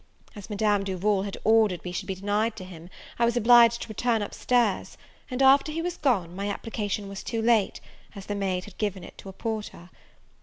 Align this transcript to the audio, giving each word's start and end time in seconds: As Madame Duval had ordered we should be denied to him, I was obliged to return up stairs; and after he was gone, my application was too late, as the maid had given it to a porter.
As 0.35 0.49
Madame 0.49 0.83
Duval 0.83 1.21
had 1.21 1.37
ordered 1.43 1.79
we 1.83 1.91
should 1.91 2.07
be 2.07 2.15
denied 2.15 2.55
to 2.55 2.63
him, 2.63 2.89
I 3.19 3.25
was 3.25 3.37
obliged 3.37 3.83
to 3.83 3.87
return 3.87 4.23
up 4.23 4.33
stairs; 4.33 4.97
and 5.29 5.43
after 5.43 5.71
he 5.71 5.83
was 5.83 5.97
gone, 5.97 6.35
my 6.35 6.49
application 6.49 7.07
was 7.07 7.21
too 7.21 7.39
late, 7.39 7.79
as 8.15 8.25
the 8.25 8.33
maid 8.33 8.65
had 8.65 8.79
given 8.79 9.03
it 9.03 9.15
to 9.19 9.29
a 9.29 9.33
porter. 9.33 9.91